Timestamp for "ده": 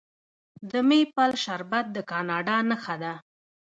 3.03-3.13